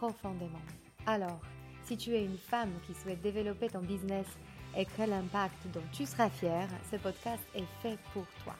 [0.00, 0.64] profondément.
[1.06, 1.40] Alors,
[1.84, 4.26] si tu es une femme qui souhaite développer ton business
[4.74, 8.54] et créer l'impact dont tu seras fière, ce podcast est fait pour toi.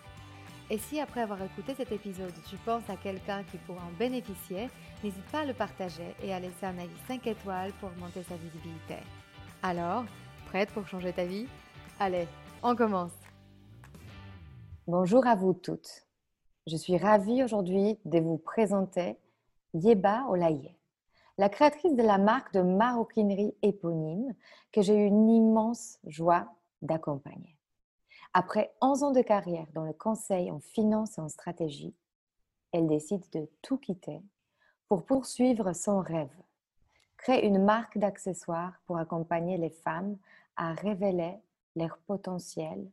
[0.68, 4.68] Et si après avoir écouté cet épisode, tu penses à quelqu'un qui pourra en bénéficier,
[5.02, 8.36] n'hésite pas à le partager et à laisser un avis 5 étoiles pour augmenter sa
[8.36, 8.96] visibilité.
[9.62, 10.04] Alors,
[10.46, 11.46] prête pour changer ta vie?
[11.98, 12.28] Allez,
[12.62, 13.16] on commence
[14.86, 16.06] Bonjour à vous toutes.
[16.66, 19.16] Je suis ravie aujourd'hui de vous présenter
[19.74, 20.74] Yeba Olaye,
[21.40, 24.34] la créatrice de la marque de maroquinerie éponyme
[24.72, 26.46] que j'ai eu une immense joie
[26.82, 27.56] d'accompagner.
[28.34, 31.96] Après 11 ans de carrière dans le conseil en finance et en stratégie,
[32.72, 34.20] elle décide de tout quitter
[34.86, 36.28] pour poursuivre son rêve,
[37.16, 40.18] créer une marque d'accessoires pour accompagner les femmes
[40.56, 41.38] à révéler
[41.74, 42.86] leur potentiel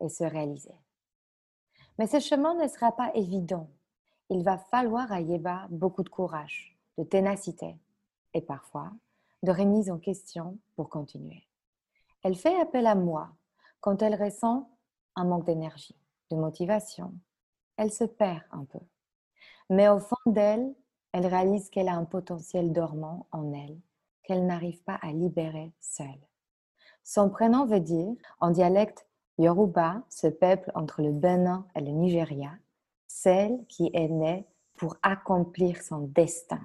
[0.00, 0.74] et se réaliser.
[2.00, 3.70] Mais ce chemin ne sera pas évident.
[4.28, 6.69] Il va falloir à Yeba beaucoup de courage,
[7.00, 7.76] de ténacité
[8.34, 8.90] et parfois
[9.42, 11.46] de remise en question pour continuer.
[12.22, 13.30] Elle fait appel à moi
[13.80, 14.68] quand elle ressent
[15.16, 15.96] un manque d'énergie,
[16.30, 17.14] de motivation,
[17.78, 18.80] elle se perd un peu.
[19.70, 20.74] Mais au fond d'elle,
[21.12, 23.78] elle réalise qu'elle a un potentiel dormant en elle
[24.22, 26.20] qu'elle n'arrive pas à libérer seule.
[27.02, 29.06] Son prénom veut dire, en dialecte
[29.38, 32.52] Yoruba, ce peuple entre le Bénin et le Nigeria,
[33.08, 36.60] celle qui est née pour accomplir son destin.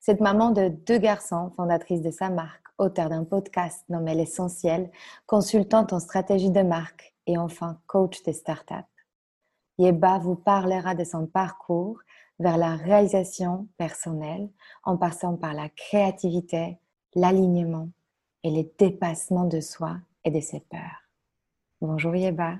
[0.00, 4.90] Cette maman de deux garçons, fondatrice de sa marque, auteur d'un podcast nommé L'essentiel,
[5.26, 8.74] consultante en stratégie de marque et enfin coach des startups.
[9.78, 12.00] Yeba vous parlera de son parcours
[12.38, 14.48] vers la réalisation personnelle
[14.84, 16.78] en passant par la créativité,
[17.14, 17.90] l'alignement
[18.44, 21.08] et les dépassements de soi et de ses peurs.
[21.80, 22.56] Bonjour Yeba.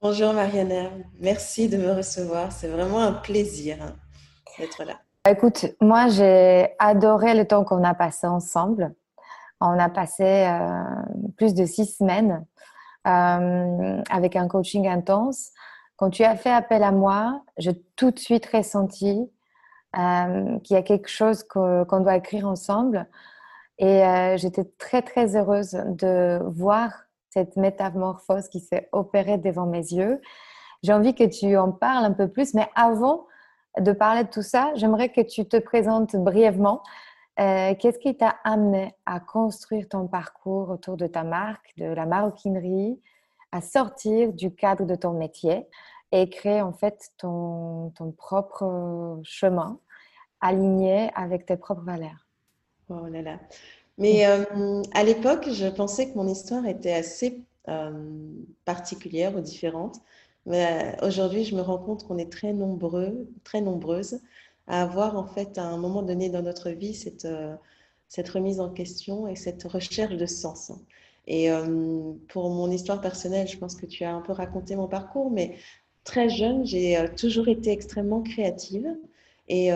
[0.00, 2.52] Bonjour Marianne, merci de me recevoir.
[2.52, 3.96] C'est vraiment un plaisir hein,
[4.58, 5.00] d'être là.
[5.28, 8.94] Écoute, moi j'ai adoré le temps qu'on a passé ensemble.
[9.60, 10.84] On a passé euh,
[11.36, 12.46] plus de six semaines
[13.08, 15.50] euh, avec un coaching intense.
[15.96, 19.28] Quand tu as fait appel à moi, j'ai tout de suite ressenti
[19.98, 23.08] euh, qu'il y a quelque chose qu'on doit écrire ensemble.
[23.78, 24.02] Et
[24.36, 26.92] j'étais très très heureuse de voir
[27.30, 30.20] cette métamorphose qui s'est opérée devant mes yeux.
[30.82, 33.26] J'ai envie que tu en parles un peu plus, mais avant,
[33.80, 36.82] de parler de tout ça, j'aimerais que tu te présentes brièvement.
[37.38, 42.06] Euh, qu'est-ce qui t'a amené à construire ton parcours autour de ta marque, de la
[42.06, 42.98] maroquinerie,
[43.52, 45.66] à sortir du cadre de ton métier
[46.12, 49.78] et créer en fait ton, propre chemin
[50.40, 52.26] aligné avec tes propres valeurs?
[52.88, 53.38] Oh là là.
[53.98, 57.92] Mais euh, à l'époque, je pensais que mon histoire était assez euh,
[58.64, 60.00] particulière ou différente.
[60.46, 64.20] Mais euh, aujourd'hui, je me rends compte qu'on est très nombreux, très nombreuses
[64.68, 67.54] à avoir en fait à un moment donné dans notre vie cette, euh,
[68.08, 70.72] cette remise en question et cette recherche de sens.
[71.26, 74.86] Et euh, pour mon histoire personnelle, je pense que tu as un peu raconté mon
[74.88, 75.56] parcours, mais
[76.04, 78.86] très jeune, j'ai toujours été extrêmement créative.
[79.48, 79.70] Et,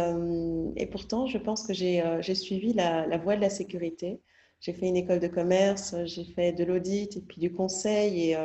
[0.91, 4.21] pourtant, je pense que j'ai suivi la, la, voie de la sécurité.
[4.61, 8.31] J'ai fait une école de commerce, j'ai fait de l'audit et puis du conseil.
[8.31, 8.37] Et,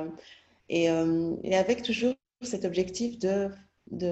[0.70, 3.50] et, euh, et, avec toujours cet objectif de,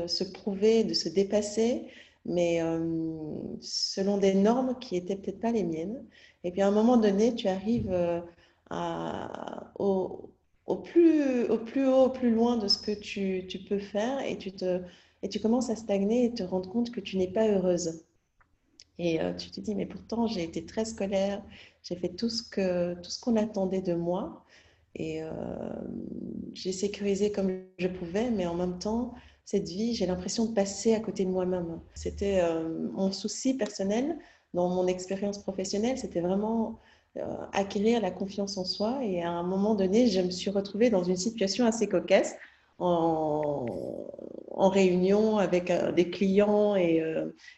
[0.08, 1.88] se prouver, de se dépasser,
[2.26, 3.20] mais euh,
[3.62, 6.06] selon des normes qui n'étaient peut-être pas les miennes.
[6.44, 8.22] Et puis à un moment donné, tu arrives euh,
[9.80, 10.32] au,
[10.84, 15.40] plus, au plus haut, au plus loin de ce que tu, peux faire et tu,
[15.40, 18.06] commences à stagner et te rendre compte que tu n'es pas heureuse.
[19.00, 21.44] Et tu te dis, mais pourtant, j'ai été très scolaire,
[21.82, 22.44] j'ai fait tout ce
[23.22, 24.43] qu'on attendait de moi.
[24.96, 25.30] Et euh,
[26.54, 29.14] j'ai sécurisé comme je pouvais, mais en même temps,
[29.46, 31.80] cette vie, j'ai l'impression de passer à côté de moi-même.
[31.96, 34.18] C'était euh, mon souci personnel
[34.54, 36.80] dans mon expérience professionnelle, c'était vraiment
[37.18, 37.22] euh,
[37.54, 39.00] acquérir la confiance en soi.
[39.04, 42.36] Et à un moment donné, je me suis retrouvée dans une situation assez cocasse
[42.78, 43.66] en,
[44.56, 47.04] réunion avec des clients et,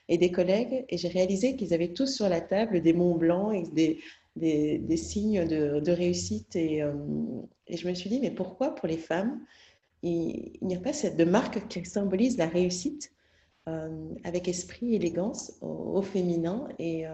[0.10, 0.86] et des collègues.
[0.90, 4.00] Et j'ai réalisé qu'ils avaient tous sur la table des monts blancs et des,
[4.36, 6.56] des, signes de, réussite.
[6.56, 6.94] Euh,
[7.68, 9.40] et, je me suis dit, mais pourquoi pour les femmes,
[10.04, 13.12] il, n'y a pas cette de marque qui symbolise la réussite
[14.24, 16.68] avec esprit, élégance, au, féminin.
[16.78, 17.06] Et,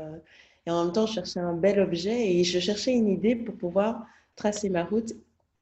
[0.66, 3.56] et, en même temps, je cherchais un bel objet et je cherchais une idée pour
[3.56, 5.14] pouvoir tracer ma route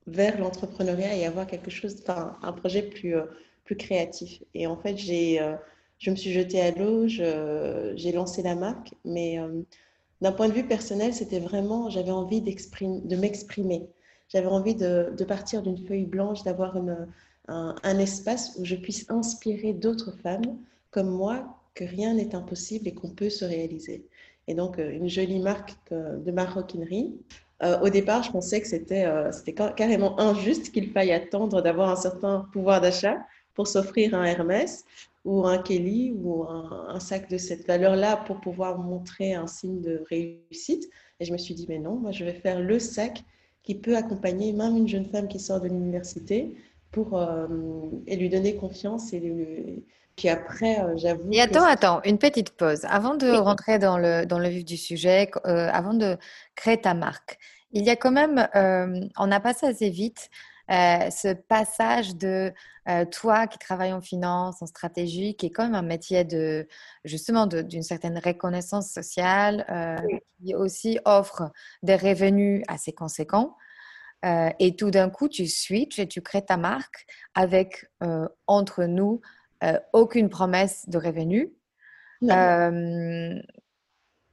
[0.08, 3.14] vers l'entrepreneuriat et avoir quelque chose, un projet plus,
[3.78, 4.42] créatif.
[4.56, 5.40] Et en fait, j'ai
[6.00, 9.62] je me suis jetée à l'eau, j'ai lancé la marque, mais euh,
[10.22, 13.88] d'un point de vue personnel, c'était vraiment, j'avais envie de m'exprimer.
[14.28, 16.78] J'avais envie de, partir d'une feuille blanche, d'avoir
[17.48, 20.58] un, espace où je puisse inspirer d'autres femmes
[20.92, 24.06] comme moi que rien n'est impossible et qu'on peut se réaliser.
[24.48, 27.14] Et donc, euh, une jolie marque de maroquinerie.
[27.64, 29.06] Euh, au départ, je pensais que c'était
[29.76, 33.18] carrément injuste qu'il faille attendre d'avoir un certain pouvoir d'achat
[33.54, 34.86] pour s'offrir un Hermès
[35.26, 40.04] ou un Kelly ou un, sac de cette valeur-là pour pouvoir montrer un signe de
[40.10, 40.90] réussite.
[41.20, 43.24] Et je me suis dit, mais non, moi je vais faire le sac
[43.64, 46.56] qui peut accompagner même une jeune femme qui sort de l'université
[46.92, 47.48] pour euh,
[48.08, 49.84] et lui donner confiance et
[50.16, 54.26] puis après euh, j'avoue et attends attends une petite pause avant de rentrer dans le
[54.26, 56.18] dans le vif du sujet euh, avant de
[56.56, 57.38] créer ta marque
[57.72, 60.30] il y a quand même on a passé assez vite
[60.70, 62.54] euh, ce passage de
[62.88, 66.68] euh, toi qui travailles en finance, en stratégie, qui est quand même un métier de
[67.04, 69.98] justement d'une certaine reconnaissance sociale, euh,
[70.44, 71.52] qui aussi offre
[71.82, 73.56] des revenus assez conséquents.
[74.24, 77.06] et tout d'un coup, tu switches et tu crées ta marque
[77.36, 77.90] avec
[78.48, 79.22] entre nous
[79.94, 81.50] aucune promesse de revenus.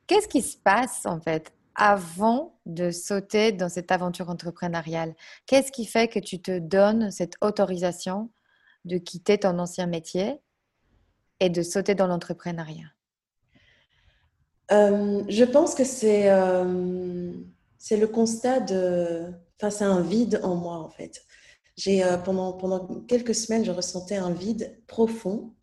[0.06, 5.14] Qu'est-ce qui se passe en fait avant de sauter dans cette aventure entrepreneuriale?
[5.46, 8.30] Qu'est-ce qui fait que tu te donnes cette autorisation
[8.84, 10.40] de quitter ton ancien métier
[11.40, 12.90] et de sauter dans l'entrepreneuriat?
[14.72, 17.32] Euh, Je pense que c'est euh,
[17.78, 19.32] c'est le constat de...
[19.60, 21.24] Enfin, c'est un vide en moi, en fait.
[21.76, 25.54] J'ai euh, pendant, pendant quelques semaines, je ressentais un vide profond.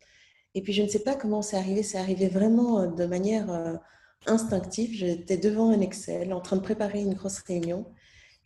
[0.54, 1.82] Et puis, je ne sais pas comment c'est arrivé.
[1.82, 3.80] C'est arrivé vraiment de manière
[4.26, 4.92] instinctif.
[4.92, 7.86] J'étais devant un Excel en train de préparer une grosse réunion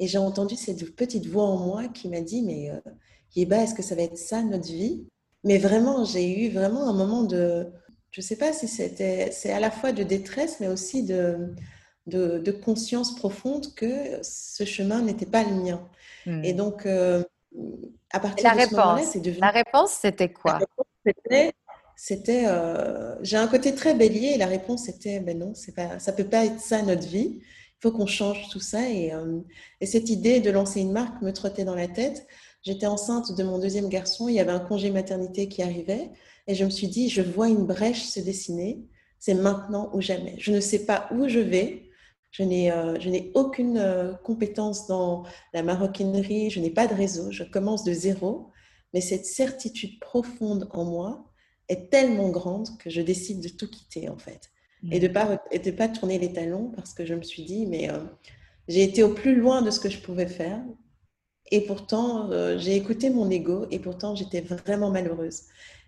[0.01, 2.91] et j'ai entendu cette petite voix en moi qui m'a dit Mais euh,
[3.35, 5.07] Yéba, est-ce que ça va être ça notre vie?
[5.45, 7.69] Mais vraiment, j'ai eu vraiment un moment de.
[8.11, 9.31] Je ne sais pas si c'était.
[9.33, 11.55] C'est à la fois de détresse, mais aussi de,
[12.07, 15.89] de, conscience profonde que ce chemin n'était pas le mien.
[16.27, 16.45] Hmm.
[16.45, 17.23] Et donc, euh,
[18.11, 19.41] à partir la de ce moment-là, c'est devenu.
[19.41, 20.59] La réponse, c'était quoi?
[21.05, 21.53] C'était
[22.01, 25.99] c'était euh, j'ai un côté très bélier et la réponse était ben non c'est pas
[25.99, 27.41] ça peut pas être ça notre vie.
[27.41, 28.89] Il faut qu'on change tout ça.
[28.89, 29.41] Et, euh,
[29.81, 32.27] et, cette idée de lancer une marque me trottait dans la tête.
[32.63, 34.29] J'étais enceinte de mon deuxième garçon.
[34.29, 36.11] Il y avait un congé maternité qui arrivait.
[36.47, 38.81] Et je me suis dit je vois une brèche se dessiner.
[39.19, 40.37] C'est maintenant ou jamais.
[40.39, 41.91] Je ne sais pas où je vais.
[42.31, 47.33] Je n'ai, euh, je n'ai aucune compétence dans la maroquinerie, je n'ai pas de réseau,
[47.33, 48.53] je commence de zéro,
[48.95, 51.28] mais cette certitude profonde en moi
[51.69, 54.51] est tellement grande que je décide de tout quitter en fait.
[54.91, 57.67] Et de ne pas, de pas tourner les talons parce que je me suis dit,
[57.67, 57.99] mais euh,
[58.69, 60.63] j'ai été au plus loin de ce que je pouvais faire.
[61.51, 65.43] Et pourtant, euh, j'ai écouté mon ego et pourtant, j'étais vraiment malheureuse.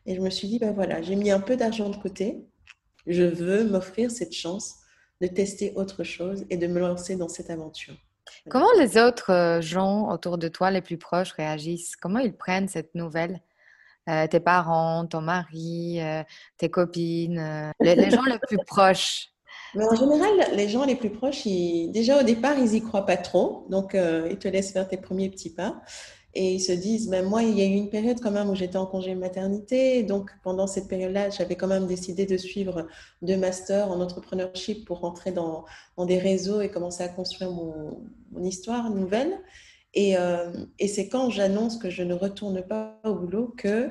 [0.07, 2.45] Et je me suis dit, ben voilà, j'ai mis un peu d'argent de côté.
[3.07, 4.77] Je veux m'offrir cette chance
[5.21, 7.95] de tester autre chose et de me lancer dans cette aventure.
[8.49, 11.97] Comment les autres euh, gens autour de toi, les plus proches, réagissent?
[11.97, 13.41] Comment ils prennent cette nouvelle?
[14.11, 16.23] Euh, tes parents, ton mari, euh,
[16.57, 19.29] tes copines, euh, les, gens les plus proches
[19.77, 23.17] mais en général, les gens les plus proches, déjà au départ, ils y croient pas
[23.17, 23.67] trop.
[23.71, 25.81] Donc, ils te laissent faire tes premiers petits pas.
[26.35, 28.57] Et ils se disent, mais moi, il y a eu une période quand même où
[28.57, 30.03] j'étais en congé maternité.
[30.03, 32.89] Donc, pendant cette période-là, j'avais quand même décidé de suivre
[33.23, 35.65] deux masters en entrepreneurship pour rentrer dans,
[35.99, 39.41] des réseaux et commencer à construire mon histoire nouvelle.
[39.95, 43.91] Et, euh, et c'est quand j'annonce que je ne retourne pas au boulot que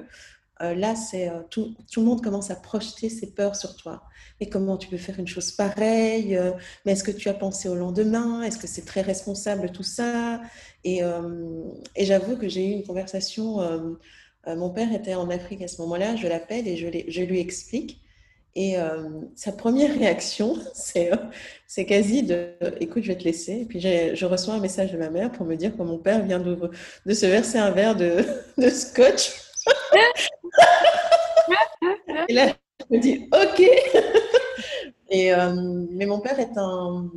[0.61, 4.03] euh, là, c'est euh, tout, le monde commence à projeter ses peurs sur toi.
[4.39, 6.39] Mais comment tu peux faire une chose pareille
[6.85, 8.41] Mais est-ce que tu as pensé au lendemain?
[8.43, 10.41] Est-ce que c'est très responsable tout ça?
[10.83, 11.01] Et,
[11.97, 13.59] j'avoue que j'ai eu une conversation.
[14.47, 16.15] mon père était en Afrique à ce moment-là.
[16.15, 18.01] Je l'appelle et je lui explique.
[18.55, 21.17] Et euh, sa première réaction, c'est, euh,
[21.67, 23.61] c'est quasi de écoute, je vais te laisser.
[23.61, 26.25] Et puis je reçois un message de ma mère pour me dire que mon père
[26.25, 26.57] vient de,
[27.05, 28.23] de se verser un verre de,
[28.57, 29.33] de scotch.
[32.27, 32.53] et là,
[32.89, 33.61] je me dis ok.
[35.09, 37.09] et, euh, mais mon père est, un,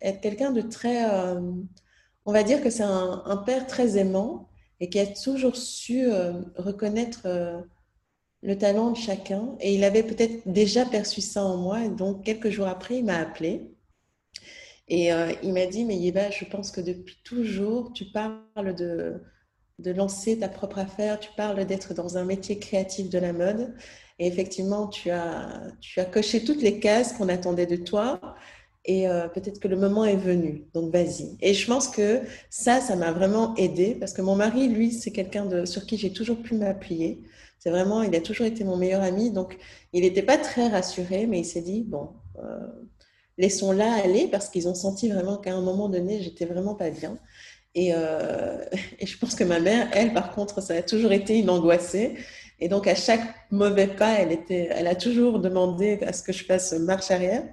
[0.00, 1.04] est quelqu'un de très.
[2.24, 4.48] on va dire que c'est un, un, père très aimant
[4.80, 6.08] et qui a toujours su
[6.56, 7.26] reconnaître
[8.42, 9.56] le talent de chacun.
[9.60, 11.88] Et il avait peut-être déjà perçu ça en moi.
[11.88, 13.70] Donc, quelques jours après, il m'a appelé.
[14.88, 19.22] Et euh, il m'a dit, mais Yéba, je pense que depuis toujours, tu parles de,
[19.78, 23.74] de lancer ta propre affaire, tu parles d'être dans un métier créatif de la mode.
[24.18, 28.20] Et effectivement, tu as, tu as coché toutes les cases qu'on attendait de toi.
[28.84, 30.66] Et euh, peut-être que le moment est venu.
[30.74, 31.36] Donc, vas-y.
[31.40, 32.20] Et je pense que
[32.50, 36.12] ça, ça m'a vraiment aidé parce que mon mari, lui, c'est quelqu'un sur qui j'ai
[36.12, 37.22] toujours pu m'appuyer.
[37.62, 39.30] C'est vraiment, il a toujours été mon meilleur ami.
[39.30, 39.56] Donc,
[39.92, 42.08] il n'était pas très rassuré, mais il s'est dit, bon,
[42.42, 42.66] euh,
[43.38, 47.18] laissons-la aller parce qu'ils ont senti vraiment qu'à un moment donné, j'étais vraiment pas bien.
[47.76, 48.64] Et, euh,
[48.98, 52.16] et, je pense que ma mère, elle, par contre, ça a toujours été une angoissée.
[52.58, 56.32] Et donc, à chaque mauvais pas, elle, était, elle a toujours demandé à ce que
[56.32, 57.44] je fasse marche arrière.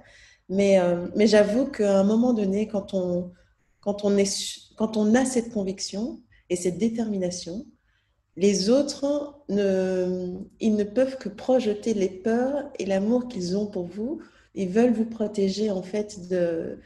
[0.48, 3.30] Mais, euh, mais j'avoue qu'à un moment donné, quand on,
[3.78, 4.28] quand, on est,
[4.76, 7.64] quand on a cette conviction et cette détermination,
[8.40, 14.22] les autres, ils ne peuvent que projeter les peurs et l'amour qu'ils ont pour vous.
[14.54, 16.78] Ils veulent vous protéger en fait de,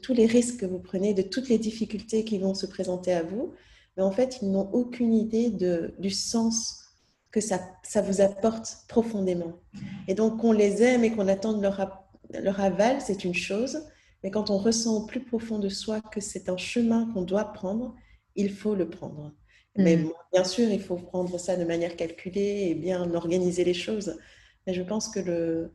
[0.00, 3.22] tous les risques que vous prenez, de toutes les difficultés qui vont se présenter à
[3.22, 3.52] vous.
[3.98, 5.50] Mais en fait, ils n'ont aucune idée
[5.98, 6.82] du sens
[7.30, 9.60] que ça, ça vous apporte profondément.
[10.08, 13.82] Et donc, qu'on les aime et qu'on attende leur, leur aval, c'est une chose.
[14.22, 17.52] Mais quand on ressent au plus profond de soi que c'est un chemin qu'on doit
[17.52, 17.94] prendre,
[18.34, 19.30] il faut le prendre.
[19.76, 20.10] Mais mm.
[20.32, 24.18] bien sûr, il faut prendre ça de manière calculée et bien organiser les choses.
[24.66, 25.72] Mais je pense que le,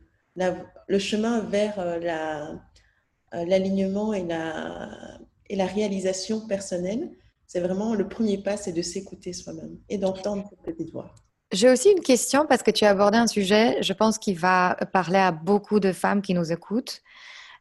[0.86, 2.50] le chemin vers euh, la,
[3.34, 4.90] euh, l'alignement et la,
[5.48, 7.10] et la réalisation personnelle,
[7.46, 11.14] c'est vraiment le premier pas, c'est de s'écouter soi-même et d'entendre cette petite voix.
[11.50, 14.76] J'ai aussi une question parce que tu as abordé un sujet, je pense, qui va
[14.92, 17.00] parler à beaucoup de femmes qui nous écoutent.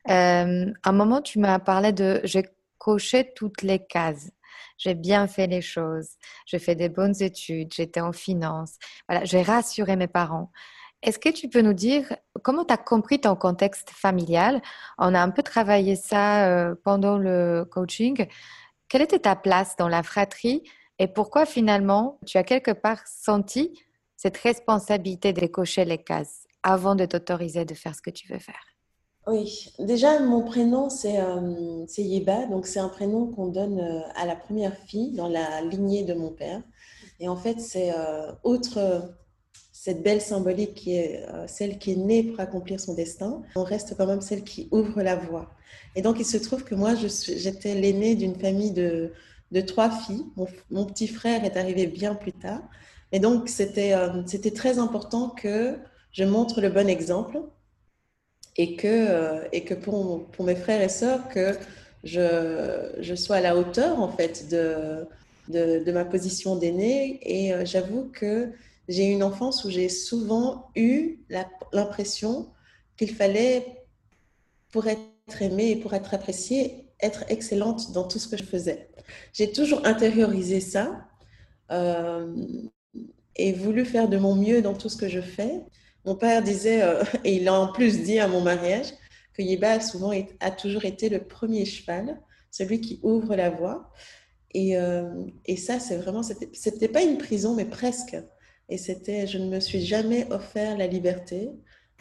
[0.09, 2.45] Euh, à un moment, tu m'as parlé de j'ai
[2.77, 4.29] coché toutes les cases.
[4.77, 6.09] J'ai bien fait les choses.
[6.45, 7.73] J'ai fait des bonnes études.
[7.73, 8.75] J'étais en finance.
[9.07, 10.51] Voilà, j'ai rassuré mes parents.
[11.03, 14.61] Est-ce que tu peux nous dire comment tu as compris ton contexte familial?
[14.97, 18.25] On a un peu travaillé ça euh, pendant le coaching.
[18.89, 20.63] Quelle était ta place dans la fratrie
[20.99, 23.79] et pourquoi finalement tu as quelque part senti
[24.15, 28.39] cette responsabilité de cocher les cases avant de t'autoriser de faire ce que tu veux
[28.39, 28.76] faire?
[29.27, 34.25] Oui, déjà mon prénom c'est euh, Yeba, donc c'est un prénom qu'on donne euh, à
[34.25, 36.61] la première fille dans la lignée de mon père.
[37.19, 37.91] Et en fait c'est
[38.43, 39.11] autre
[39.87, 43.63] cette belle symbolique qui est euh, celle qui est née pour accomplir son destin, on
[43.63, 45.51] reste quand même celle qui ouvre la voie.
[45.95, 49.13] Et donc, il se trouve que moi, j'étais l'aînée d'une famille de,
[49.51, 50.25] de, trois filles.
[50.71, 52.61] Mon, petit frère est arrivé bien plus tard.
[53.13, 55.77] Et donc, euh, c'était très important que
[56.11, 57.39] je montre le bon exemple
[58.57, 61.55] et que, euh, et que pour, mes frères et sœurs, que
[62.03, 65.05] je, sois à la hauteur, en fait, de,
[65.49, 67.19] de, ma position d'aînée.
[67.21, 68.49] Et j'avoue que
[68.87, 71.19] j'ai eu une enfance où j'ai souvent eu
[71.73, 72.49] l'impression
[72.97, 73.77] qu'il fallait,
[74.71, 78.89] pour être aimée et pour être appréciée, être excellente dans tout ce que je faisais.
[79.33, 81.07] J'ai toujours intériorisé ça
[81.71, 82.33] euh,
[83.35, 85.61] et voulu faire de mon mieux dans tout ce que je fais.
[86.07, 88.87] Mon père disait, euh, et il a en plus dit à mon mariage,
[89.33, 93.91] que Yeba a, souvent, a toujours été le premier cheval, celui qui ouvre la voie.
[94.53, 95.03] Et, euh,
[95.57, 98.17] ça, c'est vraiment, c'était pas une prison, mais presque.
[98.69, 101.51] Et c'était, je ne me suis jamais offert la liberté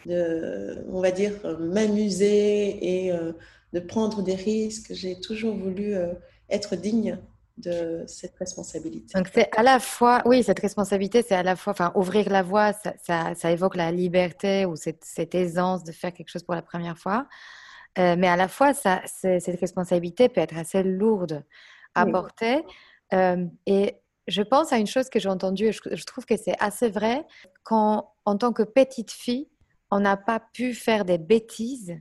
[0.05, 3.33] de, on va dire, m'amuser et euh,
[3.73, 4.93] de prendre des risques.
[4.93, 6.13] J'ai toujours voulu euh,
[6.49, 7.19] être digne
[7.57, 9.17] de cette responsabilité.
[9.17, 12.43] Donc c'est à la fois, oui, cette responsabilité, c'est à la fois, enfin, ouvrir la
[12.43, 16.55] voie, ça, ça, évoque la liberté ou cette, cette, aisance de faire quelque chose pour
[16.55, 17.27] la première fois.
[17.97, 21.43] Euh, mais à la fois, ça, cette responsabilité peut être assez lourde
[21.95, 22.63] à porter.
[23.65, 23.95] et
[24.27, 27.25] je pense à une chose que j'ai entendue et je, trouve que c'est assez vrai.
[27.63, 29.49] Quand, en tant que petite fille,
[29.89, 31.95] on n'a pas pu faire des bêtises,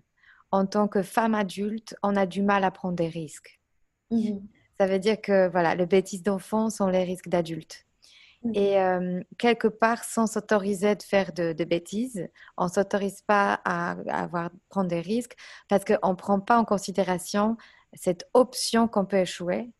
[0.50, 3.60] en tant que femme adulte, on a du mal à prendre des risques.
[4.10, 4.46] Mhm.
[4.78, 7.86] Ça veut dire que voilà, les bêtises d'enfant sont les risques d'adultes.
[8.42, 8.52] Mhm.
[8.54, 13.92] Et euh, quelque part, sans s'autoriser de faire de, bêtises, on ne s'autorise pas à,
[14.08, 15.36] à, avoir, prendre des risques
[15.68, 17.56] parce qu'on ne prend pas en considération
[17.94, 19.70] cette option qu'on peut échouer.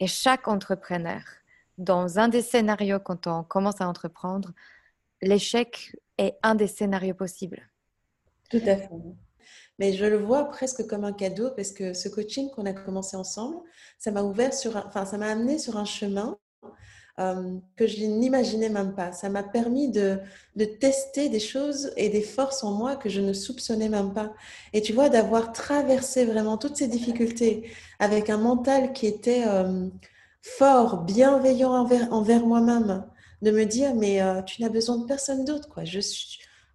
[0.00, 1.20] Et chaque entrepreneur,
[1.78, 4.52] dans un des scénarios, quand on commence à entreprendre,
[5.22, 7.68] l'échec est un des scénarios possibles.
[8.50, 8.88] Tout à fait.
[9.78, 13.16] Mais je le vois presque comme un cadeau parce que ce coaching qu'on a commencé
[13.16, 13.56] ensemble,
[13.98, 16.38] ça m'a ouvert sur, enfin, ça m'a amené sur un chemin
[17.20, 19.12] euh, que je n'imaginais même pas.
[19.12, 20.18] Ça m'a permis de,
[20.56, 24.32] de, tester des choses et des forces en moi que je ne soupçonnais même pas.
[24.72, 29.88] Et tu vois, d'avoir traversé vraiment toutes ces difficultés avec un mental qui était euh,
[30.42, 33.04] fort, bienveillant envers, envers moi-même,
[33.42, 35.68] de me dire, mais euh, tu n'as besoin de personne d'autre.
[35.68, 35.84] Quoi.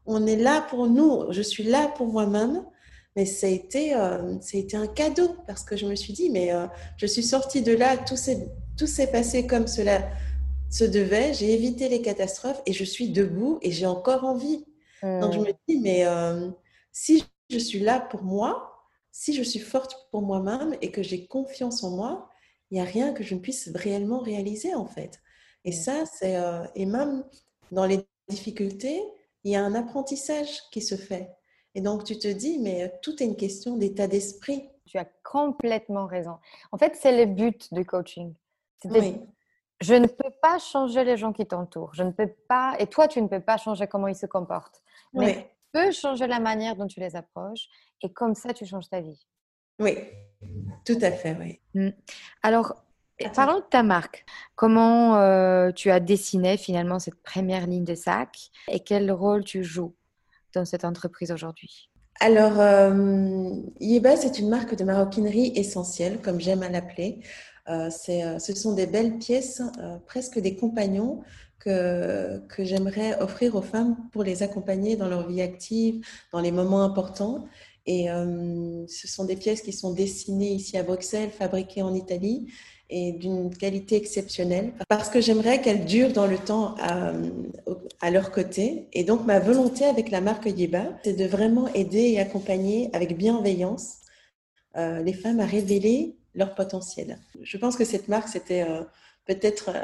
[0.05, 2.63] On est là pour nous, je suis là pour moi-même.
[3.19, 6.13] Mais ça a, été, euh, ça a été un cadeau parce que je me suis
[6.13, 10.09] dit, mais euh, je suis sortie de là, tout s'est, passé comme cela
[10.69, 14.63] se devait, j'ai évité les catastrophes et je suis debout et j'ai encore envie.
[15.03, 16.05] Donc je me dis, mais
[16.93, 21.27] si je suis là pour moi, si je suis forte pour moi-même et que j'ai
[21.27, 22.29] confiance en moi,
[22.71, 25.19] il n'y a rien que je ne puisse réellement réaliser en fait.
[25.65, 26.41] Et ça, c'est
[26.73, 27.25] et même
[27.73, 27.99] dans les
[28.29, 29.03] difficultés,
[29.43, 31.35] il y a un apprentissage qui se fait.
[31.75, 34.69] Et donc, tu te dis, mais tout est une question d'état d'esprit.
[34.85, 36.37] Tu as complètement raison.
[36.71, 38.33] En fait, c'est le but du coaching.
[38.85, 39.19] Oui.
[39.81, 41.93] Je ne peux pas changer les gens qui t'entourent.
[41.93, 44.81] Je ne peux pas, et toi, tu ne peux pas changer comment ils se comportent.
[45.13, 47.67] Mais tu peux changer la manière dont tu les approches.
[48.01, 49.25] Et comme ça, tu changes ta vie.
[49.79, 49.95] Oui,
[50.85, 51.59] tout à fait, oui.
[51.73, 51.91] Mmh.
[52.43, 52.75] Alors,
[53.35, 54.25] Parlons de ta marque.
[54.55, 59.63] Comment euh, tu as dessiné finalement cette première ligne de sac et quel rôle tu
[59.63, 59.93] joues?
[60.53, 61.89] Dans cette entreprise aujourd'hui?
[62.19, 67.21] Alors, euh, Yeba, c'est une marque de maroquinerie essentielle, comme j'aime à l'appeler.
[67.69, 69.61] Euh, ce sont des belles pièces,
[70.05, 71.21] presque des compagnons
[71.59, 76.51] que, que j'aimerais offrir aux femmes pour les accompagner dans leur vie active, dans les
[76.51, 77.45] moments importants.
[77.85, 82.51] Et ce sont des pièces qui sont dessinées ici à Bruxelles, fabriquées en Italie
[82.89, 87.13] et d'une qualité exceptionnelle parce que j'aimerais qu'elles durent dans le temps à,
[88.01, 88.87] à, leur côté.
[88.93, 93.15] Et donc, ma volonté avec la marque Yeba, c'est de vraiment aider et accompagner avec
[93.15, 93.99] bienveillance
[94.77, 97.17] euh, les femmes à révéler leur potentiel.
[97.41, 98.81] Je pense que cette marque, c'était euh,
[99.25, 99.83] peut-être euh,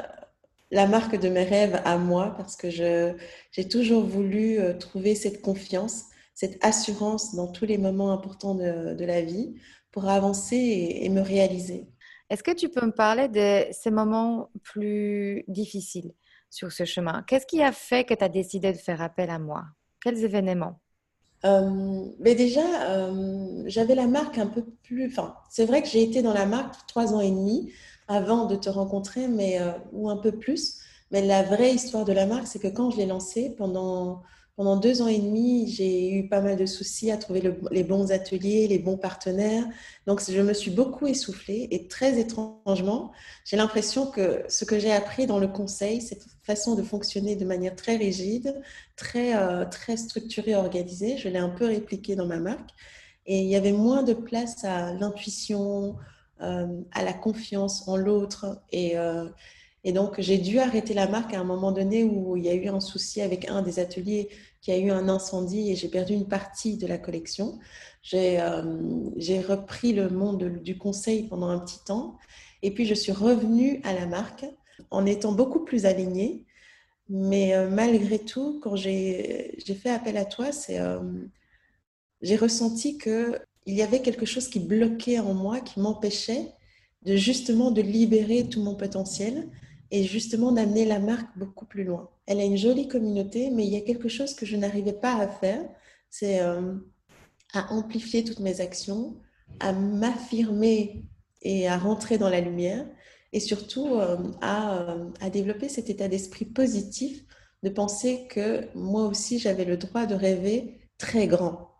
[0.70, 6.04] la marque de mes rêves à moi parce que j'ai toujours voulu trouver cette confiance,
[6.34, 9.54] cette assurance dans tous les moments importants de, la vie
[9.92, 10.56] pour avancer
[11.00, 11.86] et me réaliser.
[12.28, 16.12] Est-ce que tu peux me parler de ces moments plus difficiles
[16.50, 17.22] sur ce chemin?
[17.26, 19.64] Qu'est-ce qui a fait que tu as décidé de faire appel à moi?
[20.00, 20.80] Quels événements?
[21.44, 25.06] Euh, mais déjà, euh, j'avais la marque un peu plus.
[25.06, 27.72] Enfin, c'est vrai que j'ai été dans la marque trois ans et demi
[28.08, 30.80] avant de te rencontrer, mais euh, ou un peu plus.
[31.12, 34.22] Mais la vraie histoire de la marque, c'est que quand je l'ai lancée pendant
[34.56, 38.10] pendant deux ans et demi, j'ai eu pas mal de soucis à trouver les bons
[38.10, 39.64] ateliers, les bons partenaires.
[40.06, 43.12] Donc, je me suis beaucoup essoufflée et très étrangement,
[43.44, 47.44] j'ai l'impression que ce que j'ai appris dans le conseil, cette façon de fonctionner de
[47.44, 48.62] manière très rigide,
[48.96, 52.70] très, euh, très structurée, organisée, je l'ai un peu répliqué dans ma marque.
[53.26, 55.96] Et il y avait moins de place à l'intuition,
[56.40, 58.62] euh, à la confiance en l'autre.
[58.72, 59.28] Et, euh,
[59.86, 62.54] et donc, j'ai dû arrêter la marque à un moment donné où il y a
[62.54, 64.28] eu un souci avec un des ateliers
[64.60, 67.60] qui a eu un incendie et j'ai perdu une partie de la collection.
[68.02, 68.62] J'ai euh,
[69.46, 72.18] repris le monde du conseil pendant un petit temps
[72.62, 74.44] et puis je suis revenue à la marque
[74.90, 76.44] en étant beaucoup plus alignée.
[77.08, 81.00] Mais euh, malgré tout, quand j'ai fait appel à toi, euh,
[82.22, 86.48] j'ai ressenti qu'il y avait quelque chose qui bloquait en moi, qui m'empêchait
[87.04, 89.48] de justement de libérer tout mon potentiel
[89.90, 92.10] et justement d'amener la marque beaucoup plus loin.
[92.26, 95.16] Elle a une jolie communauté, mais il y a quelque chose que je n'arrivais pas
[95.16, 95.62] à faire,
[96.10, 96.74] c'est euh,
[97.52, 99.16] à amplifier toutes mes actions,
[99.60, 101.04] à m'affirmer
[101.42, 102.86] et à rentrer dans la lumière,
[103.32, 107.22] et surtout euh, à, euh, à, développer cet état d'esprit positif
[107.62, 111.70] de penser que moi aussi j'avais le droit de rêver très grand.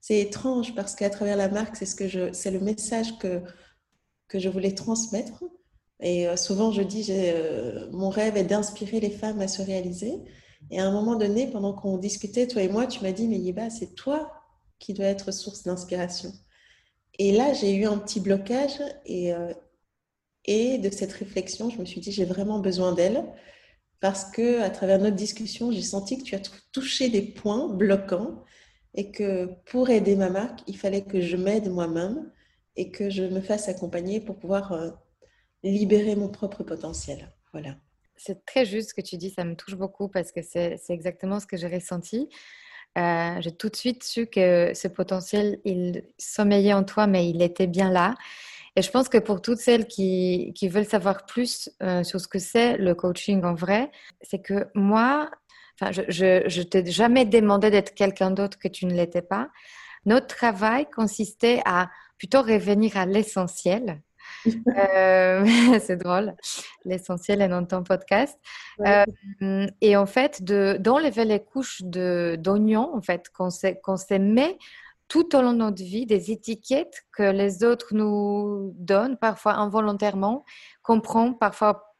[0.00, 3.42] C'est étrange parce qu'à travers la marque, c'est ce le message que
[4.28, 5.44] que je voulais transmettre
[6.00, 10.14] et euh, souvent, je dis, euh, mon rêve est d'inspirer les femmes à se réaliser.
[10.70, 13.38] Et à un moment donné, pendant qu'on discutait, toi et moi, tu m'as dit, mais
[13.38, 14.32] Yiba, c'est toi
[14.78, 16.32] qui dois être source d'inspiration.
[17.18, 19.52] Et là, j'ai eu un petit blocage et, euh,
[20.46, 23.24] et de cette réflexion, je me suis dit, j'ai vraiment besoin d'elle
[24.00, 28.42] parce que à travers notre discussion, j'ai senti que tu as touché des points bloquants
[28.94, 32.30] et que pour aider ma marque, il fallait que je m'aide moi-même
[32.76, 35.03] et que je me fasse accompagner pour pouvoir
[35.70, 37.32] libérer mon propre potentiel.
[37.52, 37.76] Voilà.
[38.16, 41.40] C'est très juste ce que tu dis, ça me touche beaucoup parce que c'est exactement
[41.40, 42.28] ce que j'ai ressenti.
[42.96, 47.42] Euh, j'ai tout de suite su que ce potentiel, il sommeillait en toi, mais il
[47.42, 48.14] était bien là.
[48.76, 52.38] Et je pense que pour toutes celles qui, veulent savoir plus euh, sur ce que
[52.38, 55.30] c'est le coaching en vrai, c'est que moi,
[55.80, 59.50] enfin, je, je t'ai jamais demandé d'être quelqu'un d'autre que tu ne l'étais pas.
[60.06, 64.02] Notre travail consistait à plutôt revenir à l'essentiel,
[64.46, 65.44] euh,
[65.80, 66.34] c'est drôle.
[66.84, 68.38] L'essentiel est dans ton podcast.
[68.80, 74.58] Euh, et en fait, d'enlever les couches d'oignons, en fait, qu'on se met
[75.08, 80.44] tout au long de notre vie, des étiquettes que les autres nous donnent, parfois involontairement,
[80.82, 81.94] qu'on prend parfois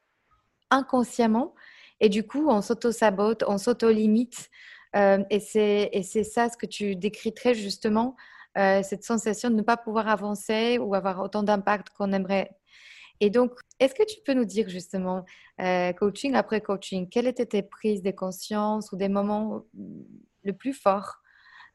[0.70, 1.55] inconsciemment.
[2.01, 4.51] Et du coup, on s'auto-sabote, on s'auto-limite.
[4.97, 8.16] Euh, et c'est ça ce que tu décris très justement
[8.57, 12.51] euh, cette sensation de ne pas pouvoir avancer ou avoir autant d'impact qu'on aimerait.
[13.21, 15.25] Et donc, est-ce que tu peux nous dire justement,
[15.61, 19.62] euh, coaching après coaching, quelles étaient tes prises de conscience ou des moments
[20.43, 21.17] le plus fort.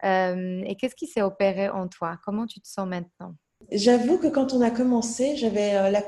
[0.04, 2.18] et qu'est-ce qui s'est opéré en toi?
[2.24, 3.36] Comment tu te sens maintenant?
[3.72, 6.02] J'avoue que quand on a commencé, j'avais la,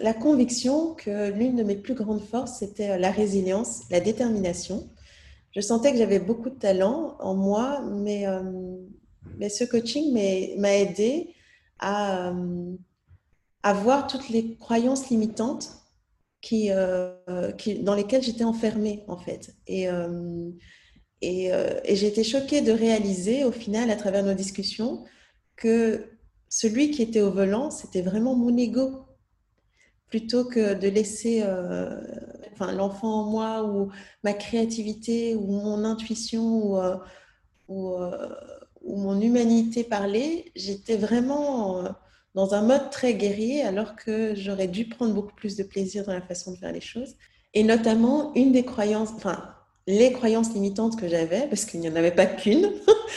[0.00, 4.88] la, conviction que l'une de mes plus grandes forces, c'était la résilience, la détermination.
[5.52, 8.26] Je sentais que j'avais beaucoup de talent en moi, mais,
[9.38, 10.12] mais ce coaching
[10.58, 11.34] m'a aidé
[11.78, 12.32] à,
[13.62, 15.80] à voir toutes les croyances limitantes
[16.52, 17.14] euh,
[17.80, 19.54] dans lesquelles j'étais enfermée, en fait.
[19.66, 20.50] Et, euh,
[21.20, 25.04] et, euh, j'ai été choquée de réaliser, au final, à travers nos discussions,
[25.56, 26.06] que
[26.48, 29.06] celui qui était au volant, c'était vraiment mon ego.
[30.08, 31.44] Plutôt que de laisser
[32.58, 33.92] l'enfant en moi ou
[34.24, 36.74] ma créativité ou mon intuition
[37.68, 37.96] ou,
[38.82, 41.84] ou mon humanité parler, j'étais vraiment
[42.34, 46.12] dans un mode très guerrier, alors que j'aurais dû prendre beaucoup plus de plaisir dans
[46.12, 47.16] la façon de faire les choses.
[47.54, 49.54] Et notamment, une des croyances, enfin,
[49.86, 52.70] les croyances limitantes que j'avais, parce qu'il n'y en avait pas qu'une,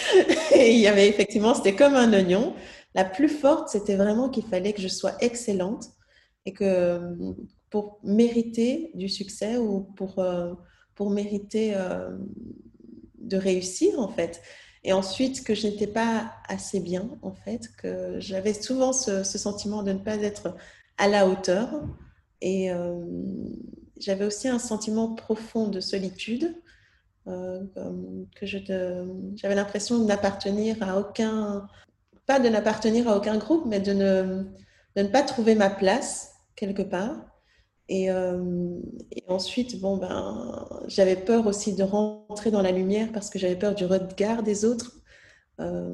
[0.55, 2.55] et il y avait effectivement, c'était comme un oignon.
[2.95, 5.85] La plus forte, c'était vraiment qu'il fallait que je sois excellente
[6.45, 6.99] et que
[7.69, 10.53] pour mériter du succès ou pour, euh,
[10.95, 12.17] pour mériter euh,
[13.17, 14.41] de réussir, en fait.
[14.83, 19.81] Et ensuite, que je n'étais pas assez bien, en fait, que j'avais souvent ce, sentiment
[19.81, 20.55] de ne pas être
[20.97, 21.69] à la hauteur.
[22.41, 22.99] Et euh,
[23.97, 26.53] j'avais aussi un sentiment profond de solitude,
[27.27, 27.63] euh,
[28.35, 31.69] que j'avais l'impression de n'appartenir à aucun,
[32.25, 34.43] pas de n'appartenir à aucun groupe, mais de ne,
[34.97, 37.32] de ne pas trouver ma place quelque part.
[37.91, 38.79] Euh,
[39.11, 43.57] et, ensuite, bon, ben, j'avais peur aussi de rentrer dans la lumière parce que j'avais
[43.57, 45.01] peur du regard des autres.
[45.59, 45.93] Euh,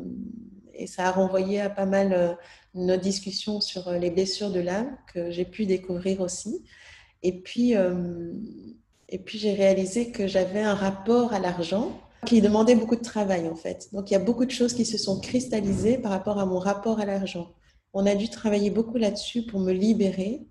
[0.73, 2.33] et ça a renvoyé à pas mal euh,
[2.73, 6.63] nos discussions sur les blessures de l'âme que j'ai pu découvrir aussi.
[7.21, 7.73] Et puis,
[9.09, 13.49] et puis j'ai réalisé que j'avais un rapport à l'argent qui demandait beaucoup de travail
[13.49, 13.89] en fait.
[13.91, 16.59] Donc il y a beaucoup de choses qui se sont cristallisées par rapport à mon
[16.59, 17.51] rapport à l'argent.
[17.91, 20.47] On a dû travailler beaucoup là-dessus pour me libérer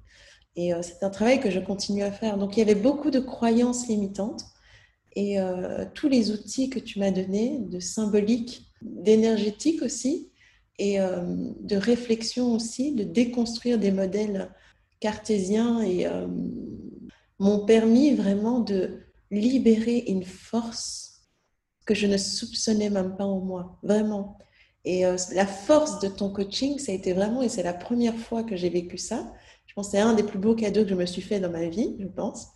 [0.59, 2.37] et euh, c'est un travail que je continue à faire.
[2.37, 4.45] Donc il y avait beaucoup de croyances limitantes.
[5.15, 10.33] Et euh, tous les outils que tu m'as donnés, de symbolique, d'énergétique aussi,
[10.81, 11.23] et euh,
[11.61, 14.53] de réflexion aussi, de déconstruire des modèles
[14.99, 16.07] cartésiens, et
[17.39, 21.23] m'ont permis vraiment de libérer une force
[21.87, 24.39] que je ne soupçonnais même pas en moi, vraiment.
[24.85, 28.43] Et la force de ton coaching, ça a été vraiment, et c'est la première fois
[28.43, 29.33] que j'ai vécu ça,
[29.83, 32.07] c'est un des plus beaux cadeaux que je me suis fait dans ma vie, je
[32.07, 32.49] pense.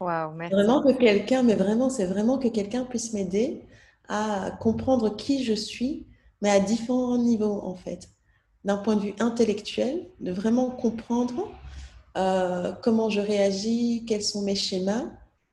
[0.00, 0.54] Wow, merci.
[0.54, 3.64] Vraiment que quelqu'un, mais vraiment, c'est vraiment que quelqu'un puisse m'aider
[4.08, 6.06] à comprendre qui je suis,
[6.40, 8.08] mais à différents niveaux, en fait.
[8.64, 11.50] D'un point de vue intellectuel, de vraiment comprendre
[12.16, 15.06] euh, comment je réagis, quels sont mes schémas,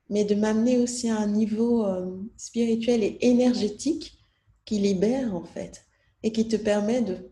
[0.10, 4.20] mais de m'amener aussi à un niveau euh, spirituel et énergétique
[4.66, 5.86] qui libère, en fait,
[6.24, 7.32] et qui te permet de,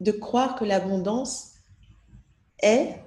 [0.00, 1.49] de croire que l'abondance
[2.62, 3.00] est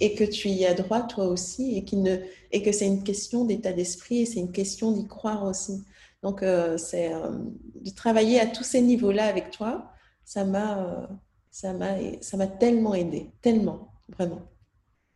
[0.00, 2.16] et que tu y as droit toi aussi et, ne,
[2.52, 5.84] et que c'est une question d'état d'esprit et c'est une question d'y croire aussi.
[6.22, 7.30] Donc, euh, c'est euh,
[7.74, 9.92] de travailler à tous ces niveaux-là avec toi,
[10.24, 11.06] ça m'a euh,
[11.50, 14.42] ça m'a ça m'a tellement aidé, tellement, vraiment.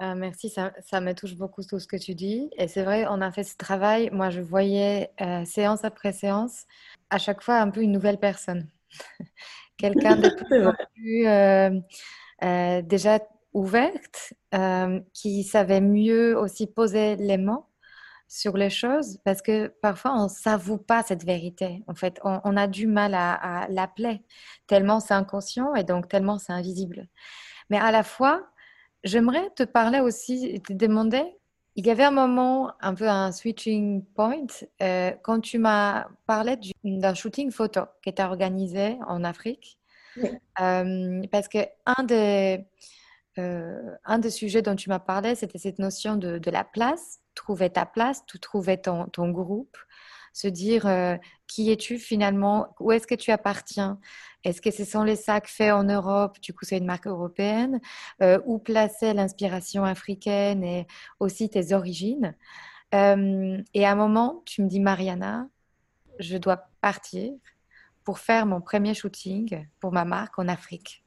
[0.00, 2.50] Ah, merci, ça, ça, me touche beaucoup tout ce que tu dis.
[2.58, 4.10] Et c'est vrai, on a fait ce travail.
[4.12, 5.12] Moi, je voyais
[5.44, 6.64] séance après séance,
[7.10, 8.68] à chaque fois un peu une nouvelle personne.
[9.76, 10.28] Quelqu'un de
[12.80, 13.20] plus, déjà
[13.54, 17.66] ouverte, euh, qui savait mieux aussi poser les mots
[18.28, 21.84] sur les choses, parce que parfois on ne s'avoue pas cette vérité.
[21.86, 24.22] En fait, on, a du mal à, l'appeler,
[24.66, 27.06] tellement c'est inconscient et donc tellement c'est invisible.
[27.70, 28.44] Mais à la fois,
[29.04, 31.22] j'aimerais te parler aussi, te demander,
[31.76, 34.46] il y avait un moment, un peu un switching point,
[34.82, 39.78] euh, quand tu m'as parlé d'un shooting photo qui était organisé en Afrique.
[40.60, 42.64] Euh, parce que un des
[43.36, 47.86] un des sujets dont tu m'as parlé, c'était cette notion de, la place, trouver ta
[47.86, 49.76] place, tout trouver ton, groupe,
[50.32, 51.16] se dire euh,
[51.46, 53.98] qui es-tu finalement, où est-ce que tu appartiens,
[54.42, 57.80] est-ce que ce sont les sacs faits en Europe, du coup c'est une marque européenne,
[58.22, 60.86] euh, où placer l'inspiration africaine et
[61.20, 62.34] aussi tes origines?
[62.92, 65.48] et à un moment, tu me dis, Mariana,
[66.20, 67.32] je dois partir
[68.04, 71.03] pour faire mon premier shooting pour ma marque en Afrique.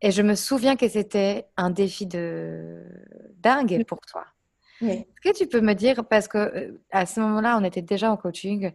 [0.00, 2.84] Et je me souviens que c'était un défi de
[3.36, 4.24] dingue pour toi.
[4.80, 8.12] Est-ce que tu peux me dire, parce que euh, à ce moment-là, on était déjà
[8.12, 8.70] en coaching,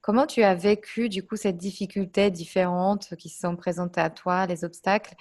[0.00, 4.46] comment tu as vécu du coup cette difficulté différente qui se sont présentées à toi,
[4.46, 5.14] les obstacles,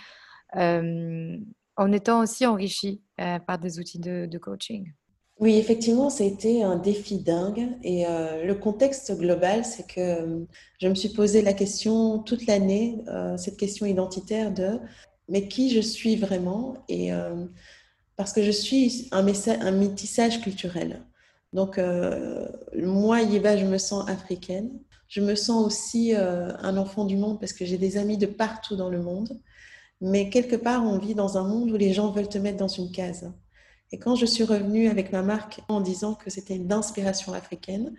[0.55, 1.37] euh,
[1.75, 4.91] en étant aussi enrichi euh, par des outils de, coaching?
[5.39, 7.67] Oui, effectivement, ça a été un défi dingue.
[7.83, 10.45] Et euh, le contexte global, c'est que euh,
[10.79, 14.79] je me suis posé la question toute l'année, euh, cette question identitaire de
[15.29, 17.11] mais qui je suis vraiment Et
[18.15, 19.23] parce que je suis un,
[19.71, 21.01] métissage culturel.
[21.51, 21.79] Donc,
[22.75, 24.71] moi, Yéba, je me sens africaine.
[25.07, 28.75] Je me sens aussi un enfant du monde parce que j'ai des amis de partout
[28.75, 29.39] dans le monde.
[30.01, 32.67] Mais quelque part, on vit dans un monde où les gens veulent te mettre dans
[32.67, 33.31] une case.
[33.93, 37.93] Et quand je suis revenue avec ma marque en disant que c'était une inspiration africaine,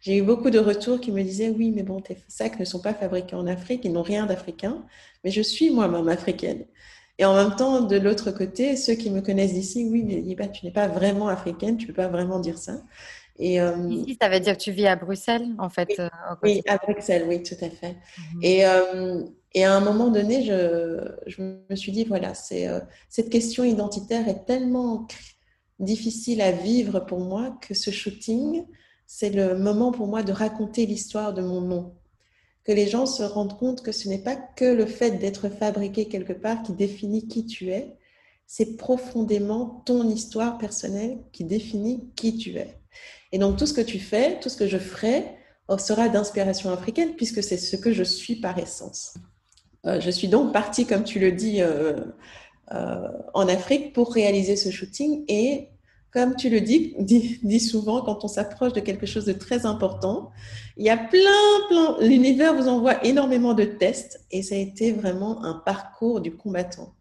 [0.00, 2.80] j'ai eu beaucoup de retours qui me disaient oui, mais bon, tes sacs ne sont
[2.80, 4.84] pas fabriqués en Afrique, ils n'ont rien d'africain,
[5.24, 6.64] mais je suis moi-même africaine.
[7.18, 10.64] Et en même temps, de l'autre côté, ceux qui me connaissent d'ici, oui, mais tu
[10.64, 12.80] n'es pas vraiment africaine, tu ne peux pas vraiment dire ça.
[13.38, 15.88] Et, euh, Ici, ça veut dire que tu vis à Bruxelles, en fait.
[15.90, 16.08] Oui, euh,
[16.42, 17.96] oui à Bruxelles, oui, tout à fait.
[18.34, 18.40] Mhm.
[18.42, 19.22] Et, euh,
[19.54, 24.44] et, à un moment donné, je, je, me suis dit, voilà, cette question identitaire est
[24.46, 25.06] tellement
[25.78, 28.64] difficile à vivre pour moi que ce shooting,
[29.12, 31.96] c'est le moment pour moi de raconter l'histoire de mon nom.
[32.62, 36.06] Que les gens se rendent compte que ce n'est pas que le fait d'être fabriqué
[36.06, 37.96] quelque part qui définit qui tu es,
[38.46, 42.78] c'est profondément ton histoire personnelle qui définit qui tu es.
[43.32, 45.24] Et donc tout ce que tu fais, tout ce que je ferai,
[45.66, 49.14] oh, sera d'inspiration africaine puisque c'est ce que je suis par essence.
[49.86, 51.96] Euh, je suis donc partie, comme tu le dis, euh,
[52.70, 55.24] euh, en Afrique pour réaliser ce shooting.
[55.26, 55.68] Et
[56.12, 60.30] comme tu le dis, dis, souvent, quand on s'approche de quelque chose de très important,
[60.76, 64.92] il y a plein, plein, l'univers vous envoie énormément de tests et ça a été
[64.92, 66.94] vraiment un parcours du combattant.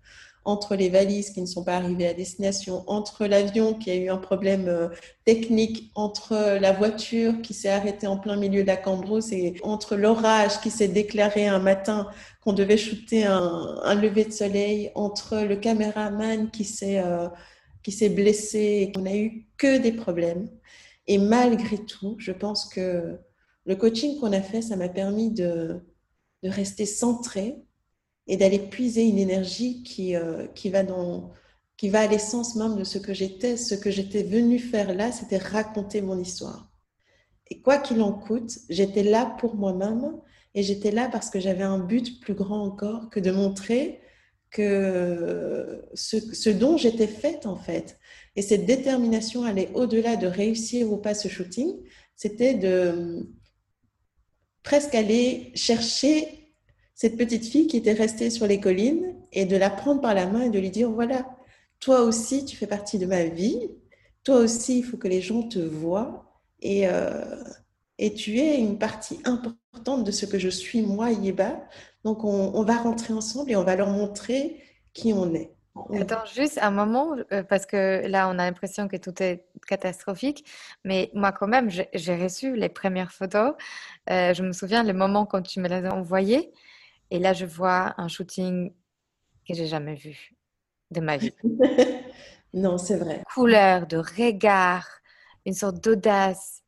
[0.45, 4.09] Entre les valises qui ne sont pas arrivées à destination, entre l'avion qui a eu
[4.09, 4.87] un problème euh,
[5.25, 9.95] technique, entre la voiture qui s'est arrêtée en plein milieu de la Cambrousse et entre
[9.95, 12.07] l'orage qui s'est déclaré un matin
[12.41, 17.27] qu'on devait shooter un, lever de soleil, entre le caméraman qui s'est euh,
[17.83, 20.49] qui s'est blessé et qu'on a eu que des problèmes.
[21.07, 23.17] Et malgré tout, je pense que
[23.65, 25.79] le coaching qu'on a fait, ça m'a permis de,
[26.43, 27.55] de rester centré
[28.27, 31.31] et d'aller puiser une énergie qui, euh, qui, va dans,
[31.77, 33.57] qui va à l'essence même de ce que j'étais.
[33.57, 36.69] Ce que j'étais venue faire là, c'était raconter mon histoire.
[37.49, 40.19] Et quoi qu'il en coûte, j'étais là pour moi-même
[40.53, 43.99] et j'étais là parce que j'avais un but plus grand encore que de montrer
[44.51, 47.97] que ce, ce dont j'étais faite en fait.
[48.35, 51.75] Et cette détermination allait au-delà de réussir ou pas ce shooting,
[52.15, 53.29] c'était de
[54.63, 56.53] presque aller chercher
[56.93, 60.27] cette petite fille qui était restée sur les collines et de la prendre par la
[60.27, 61.29] main et de lui dire, voilà,
[61.79, 63.71] toi aussi, tu fais partie de ma vie,
[64.23, 66.25] toi aussi, il faut que les gens te voient.
[66.61, 67.41] Et, euh,
[67.99, 71.61] et tu es une partie importante de ce que je suis, moi, Yeba.
[72.03, 75.51] Donc, on, on va rentrer ensemble et on va leur montrer qui on est.
[75.93, 80.45] Attends, juste un moment, euh, parce que là, on a l'impression que tout est catastrophique,
[80.83, 83.53] mais moi, quand même, j'ai reçu les premières photos.
[84.09, 86.51] Euh, je me souviens le moment quand tu me les as envoyées.
[87.11, 88.71] Et là, je vois un shooting
[89.47, 90.31] que j'ai jamais vu
[90.91, 91.33] de ma vie.
[92.53, 93.23] non, c'est vrai.
[93.33, 94.87] Couleur, de regard,
[95.45, 96.63] une sorte d'audace.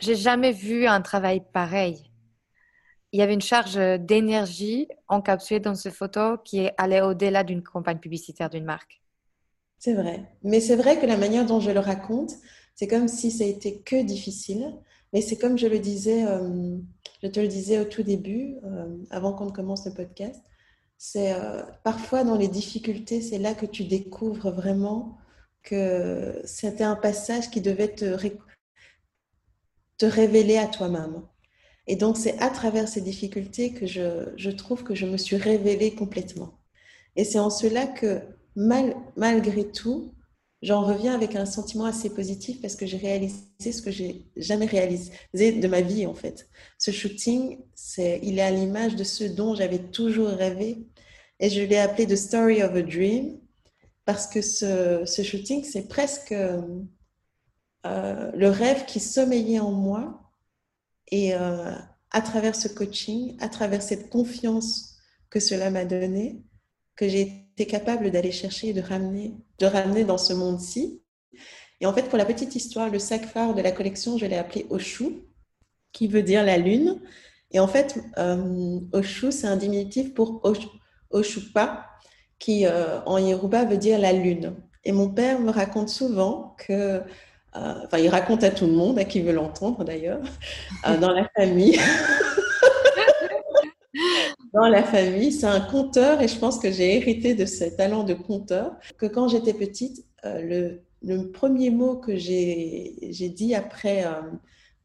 [0.00, 2.10] J'ai jamais vu un travail pareil.
[3.12, 7.98] Il y avait une charge d'énergie encapsulée dans ces photos qui allait au-delà d'une campagne
[7.98, 9.00] publicitaire d'une marque.
[9.78, 10.24] C'est vrai.
[10.42, 12.32] Mais c'est vrai que la manière dont je le raconte,
[12.74, 14.74] c'est comme si ça été que difficile.
[15.12, 16.76] Mais c'est comme je le disais, euh,
[17.22, 20.42] je te le disais au tout début, euh, avant qu'on commence le podcast,
[20.98, 25.16] c'est euh, parfois dans les difficultés, c'est là que tu découvres vraiment
[25.62, 28.04] que c'était un passage qui devait te,
[29.98, 31.22] te révéler à toi-même.
[31.86, 35.36] Et donc c'est à travers ces difficultés que je, je, trouve que je me suis
[35.36, 36.58] révélée complètement.
[37.16, 38.20] Et c'est en cela que
[38.54, 40.14] mal, malgré tout,
[40.62, 44.66] j'en reviens avec un sentiment assez positif parce que j'ai réalisé ce que j'ai jamais
[44.66, 46.48] réalisé de ma vie en fait.
[46.78, 50.86] Ce shooting, c'est, il est à l'image de ce dont j'avais toujours rêvé
[51.40, 53.38] et je l'ai appelé The Story of a Dream
[54.04, 56.34] parce que ce, ce shooting, c'est presque
[57.86, 60.32] euh, le rêve qui sommeillait en moi
[61.10, 61.72] et euh,
[62.10, 64.96] à travers ce coaching, à travers cette confiance
[65.30, 66.42] que cela m'a donnée,
[66.96, 71.02] que j'ai été capable d'aller chercher et de ramener, de ramener dans ce monde-ci.
[71.80, 74.36] Et en fait, pour la petite histoire, le sac phare de la collection, je l'ai
[74.36, 75.22] appelé Oshu,
[75.92, 77.00] qui veut dire la lune.
[77.52, 80.42] Et en fait, euh, Oshu, c'est un diminutif pour
[81.10, 81.86] Oshupa,
[82.40, 84.54] qui en Yoruba veut dire la lune.
[84.84, 87.02] Et mon père me raconte souvent que,
[87.84, 90.20] enfin, il raconte à tout le monde, à qui veut l'entendre d'ailleurs,
[91.00, 91.78] dans la famille.
[94.52, 95.32] dans la famille.
[95.32, 98.72] C'est un conteur et je pense que j'ai hérité de ce talent de conteur.
[98.96, 104.20] Que quand j'étais petite, euh, le le premier mot que j'ai dit après euh,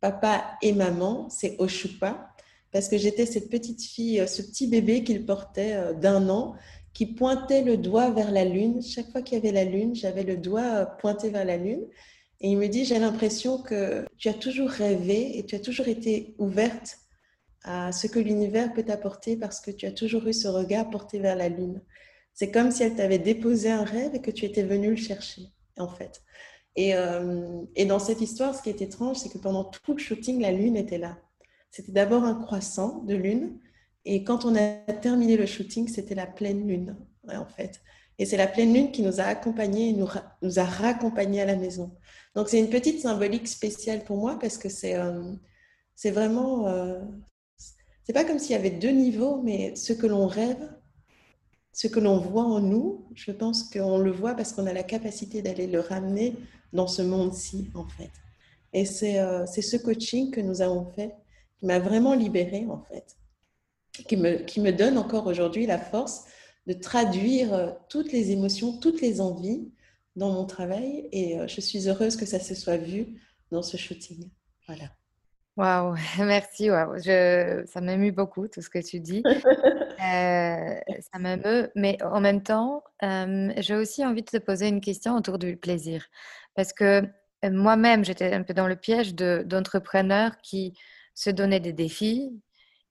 [0.02, 2.30] papa et maman, c'est Oshupa,
[2.72, 6.56] parce que j'étais cette petite fille, euh, ce petit bébé qu'il portait euh, d'un an,
[6.94, 8.82] qui pointait le doigt vers la lune.
[8.84, 11.82] Chaque fois qu'il y avait la lune, j'avais le doigt pointé vers la lune.
[12.44, 15.88] Et il me dit, j'ai l'impression que tu as toujours rêvé et tu as toujours
[15.88, 17.00] été ouverte
[17.64, 21.20] à ce que l'univers peut t'apporter parce que tu as toujours eu ce regard porté
[21.20, 21.82] vers la lune.
[22.34, 25.44] C'est comme si elle t'avait déposé un rêve et que tu étais venu le chercher,
[25.78, 26.22] en fait.
[26.76, 30.00] Et, euh, et, dans cette histoire, ce qui est étrange, c'est que pendant tout le
[30.00, 31.18] shooting, la lune était là.
[31.72, 33.58] C'était d'abord un croissant de lune,
[34.04, 36.98] et quand on a terminé le shooting, c'était la pleine lune,
[37.30, 37.80] en fait.
[38.20, 41.56] Et c'est la pleine lune qui nous a accompagnés et nous a raccompagnés à la
[41.56, 41.96] maison.
[42.36, 45.34] Donc c'est une petite symbolique spéciale pour moi parce que c'est euh,
[45.96, 47.00] c'est vraiment, euh,
[48.04, 50.74] c'est pas comme s'il y avait deux niveaux, mais ce que l'on rêve
[51.74, 54.84] ce que l'on voit en nous, je pense qu'on le voit parce qu'on a la
[54.84, 56.36] capacité d'aller le ramener
[56.72, 58.12] dans ce monde-ci, en fait.
[58.74, 58.86] Et
[59.20, 61.16] euh, c'est ce coaching que nous avons fait
[61.58, 63.18] qui m'a vraiment libérée, en fait,
[64.08, 66.26] qui me, qui me donne encore aujourd'hui la force
[66.68, 69.72] de traduire euh, toutes les émotions, toutes les envies
[70.16, 71.08] dans mon travail.
[71.12, 73.22] Et euh, je suis heureuse que ça se soit vu
[73.52, 74.30] dans ce shooting.
[74.68, 74.90] Voilà.
[75.56, 76.70] Waouh, merci.
[76.72, 76.98] Wow.
[76.98, 79.24] Je, ça m'émue beaucoup tout ce que tu dis.
[80.04, 80.76] Euh,
[81.14, 85.16] ça m'émeut, mais en même temps, euh, j'ai aussi envie de te poser une question
[85.16, 86.06] autour du plaisir.
[86.56, 87.04] Parce que
[87.46, 90.78] euh, moi-même, j'étais un peu dans le piège d'entrepreneurs qui
[91.14, 92.38] se donnaient des défis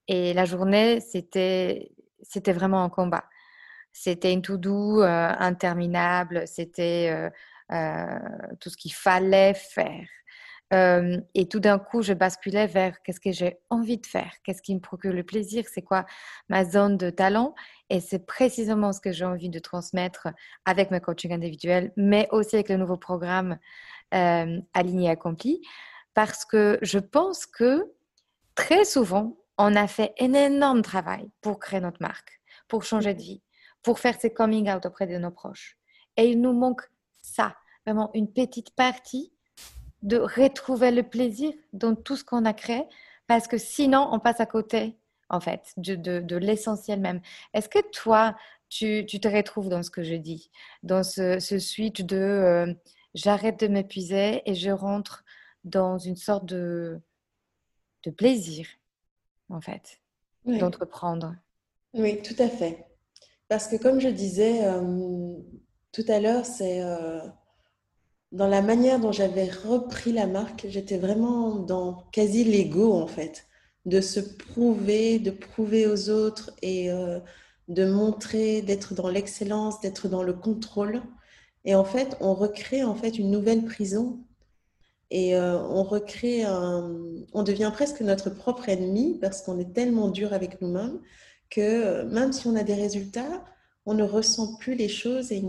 [0.08, 1.90] et la journée, c'était
[2.46, 3.24] vraiment un combat.
[3.92, 7.30] C'était une to-do interminable, c'était
[7.68, 10.06] tout ce qu'il fallait faire
[11.34, 14.74] et tout d'un coup, je basculais vers qu'est-ce que j'ai envie de faire, qu'est-ce qui
[14.74, 16.06] me procure le plaisir, c'est quoi
[16.48, 17.54] ma zone de talent.
[17.90, 20.28] Et c'est précisément ce que j'ai envie de transmettre
[20.64, 23.58] avec mes coachings individuels, mais aussi avec le nouveau programme
[24.14, 25.60] euh, Aligné Accompli.
[26.14, 27.92] Parce que je pense que
[28.54, 33.20] très souvent, on a fait un énorme travail pour créer notre marque, pour changer de
[33.20, 33.42] vie,
[33.82, 35.76] pour faire ses coming out auprès de nos proches.
[36.16, 36.82] Et il nous manque
[37.22, 39.32] ça, vraiment une petite partie
[40.02, 42.84] de retrouver le plaisir dans tout ce qu'on a créé,
[43.26, 44.96] parce que sinon, on passe à côté,
[45.28, 47.20] en fait, de, l'essentiel même.
[47.54, 48.36] Est-ce que toi,
[48.68, 50.50] tu, te retrouves dans ce que je dis,
[50.82, 52.74] dans ce, switch de euh,
[53.14, 55.24] j'arrête de m'épuiser et je rentre
[55.64, 57.00] dans une sorte de,
[58.04, 58.66] de plaisir,
[59.48, 60.00] en fait,
[60.44, 61.36] d'entreprendre?
[61.94, 62.91] Oui, tout à fait.
[63.52, 65.34] Parce que comme je disais euh,
[65.92, 66.82] tout à l'heure, c'est...
[66.82, 67.20] Euh,
[68.30, 73.44] dans la manière dont j'avais repris la marque, j'étais vraiment dans quasi l'ego en fait,
[73.84, 77.20] de se prouver, de prouver aux autres et euh,
[77.68, 81.02] de montrer, d'être dans l'excellence, d'être dans le contrôle.
[81.66, 84.18] Et en fait, on recrée en fait une nouvelle prison
[85.10, 86.90] et on recrée un...
[87.34, 91.00] on devient presque notre propre ennemi parce qu'on est tellement dur avec nous-mêmes
[91.52, 93.44] que euh, même si on a des résultats,
[93.84, 95.42] on ne ressent plus les choses et,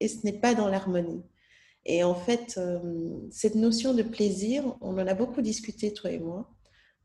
[0.00, 1.22] et ce n'est pas dans l'harmonie.
[1.84, 2.78] Et en fait, euh,
[3.30, 6.48] cette notion de plaisir, on en a beaucoup discuté, toi et moi,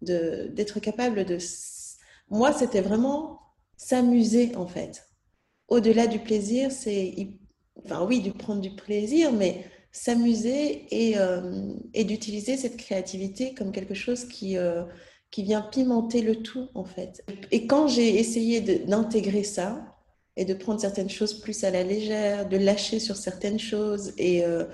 [0.02, 1.38] d'être capable de...
[2.30, 3.40] Moi, c'était vraiment
[3.76, 5.08] s'amuser, en fait.
[5.68, 7.14] Au-delà du plaisir, c'est...
[7.84, 13.72] Enfin oui, de prendre du plaisir, mais s'amuser et, euh, et d'utiliser cette créativité comme
[13.72, 14.58] quelque chose qui,
[15.32, 17.24] qui vient pimenter le tout, en fait.
[17.52, 19.98] Et quand j'ai essayé d'intégrer ça,
[20.38, 24.46] et de prendre certaines choses plus à la légère, de lâcher sur certaines choses et,
[24.46, 24.66] euh,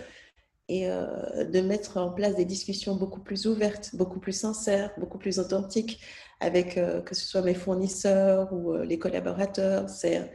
[0.69, 5.39] euh, de mettre en place des discussions beaucoup plus ouvertes, beaucoup plus sincères, beaucoup plus
[5.39, 6.01] authentiques
[6.41, 9.89] avec euh, que ce soit mes fournisseurs ou les collaborateurs.
[9.89, 10.31] C'est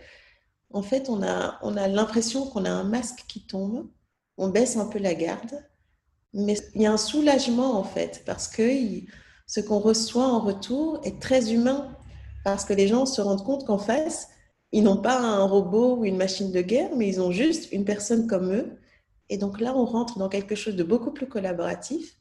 [0.73, 3.91] en fait on a on a l'impression qu'on a un masque qui tombe,
[4.39, 5.63] on baisse un peu la garde,
[6.33, 8.63] mais il y a un soulagement en fait parce que
[9.49, 11.97] ce qu'on reçoit en retour est très humain
[12.45, 14.29] parce que les gens se rendent compte qu'en face
[14.73, 17.85] ils n'ont pas un robot ou une machine de guerre, mais ils ont juste une
[17.85, 18.79] personne comme eux.
[19.31, 22.19] Et donc là, on rentre dans quelque chose de beaucoup plus collaboratif,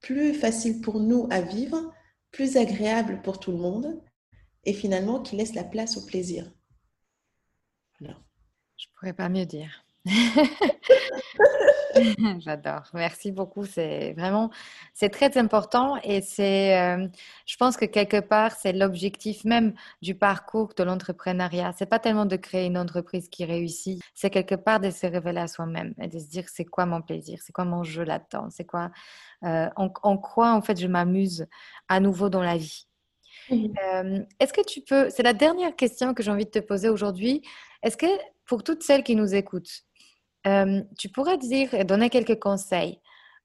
[0.00, 1.92] plus facile pour nous à vivre,
[2.32, 4.02] plus agréable pour tout le monde,
[4.64, 6.50] et finalement qui laisse la place au plaisir.
[8.00, 8.06] Je
[8.76, 9.84] Je pourrais pas mieux dire.
[12.38, 12.82] J'adore.
[12.94, 13.64] Merci beaucoup.
[13.64, 14.50] C'est vraiment,
[14.94, 17.06] c'est très important et c'est, euh,
[17.46, 21.72] je pense que quelque part, c'est l'objectif même du parcours de l'entrepreneuriat.
[21.76, 25.40] C'est pas tellement de créer une entreprise qui réussit, c'est quelque part de se révéler
[25.40, 28.48] à soi-même et de se dire c'est quoi mon plaisir, c'est quoi mon jeu là-dedans,
[28.50, 28.90] c'est quoi,
[29.44, 31.46] euh, en, quoi en fait je m'amuse
[31.88, 32.86] à nouveau dans la vie?
[33.50, 36.90] Euh, est-ce que tu peux, c'est la dernière question que j'ai envie de te poser
[36.90, 37.42] aujourd'hui.
[37.82, 38.06] Est-ce que
[38.44, 39.84] pour toutes celles qui nous écoutent,
[40.46, 43.00] Euh, tu pourrais dire et donner quelques conseils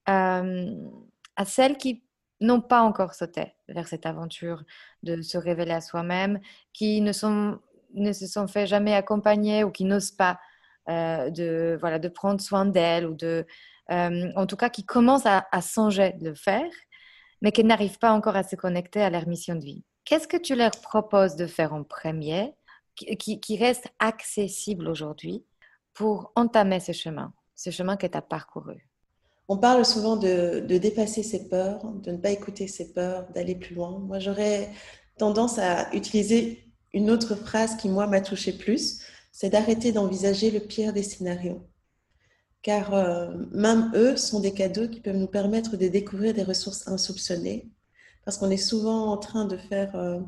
[0.06, 2.04] à celles qui
[2.40, 4.62] n'ont pas encore sauté vers cette aventure
[5.02, 6.40] de se révéler à soi-même,
[6.72, 10.38] qui ne, se sont fait jamais accompagner ou qui n'osent pas
[10.86, 13.46] de, voilà, de prendre soin d'elles ou de,
[13.88, 16.70] en tout cas qui commencent à, songer de le faire,
[17.40, 19.84] mais qui n'arrivent pas encore à se connecter à leur mission de vie.
[20.04, 22.52] Qu'est-ce que tu leur proposes de faire en premier
[22.94, 25.44] qui reste accessible aujourd'hui?
[25.94, 28.88] Pour entamer ce chemin, ce chemin que tu as parcouru
[29.48, 33.74] On parle souvent de, dépasser ses peurs, de ne pas écouter ses peurs, d'aller plus
[33.74, 33.98] loin.
[34.00, 34.70] Moi, j'aurais
[35.16, 39.00] tendance à utiliser une autre phrase qui, moi, m'a touché plus,
[39.32, 41.66] c'est d'arrêter d'envisager le pire des scénarios.
[42.62, 46.88] Car euh, même eux sont des cadeaux qui peuvent nous permettre de découvrir des ressources
[46.88, 47.68] insoupçonnées,
[48.24, 50.20] parce qu'on est souvent en train de faire, euh,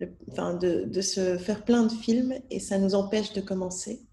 [0.00, 4.07] de, se faire plein de films et ça nous empêche de commencer.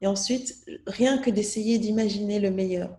[0.00, 2.98] Et ensuite, rien que d'essayer d'imaginer le meilleur.